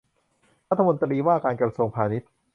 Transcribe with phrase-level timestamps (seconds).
[0.69, 2.29] รัฐมนตรีว่าการกระทรวงพาณิชย์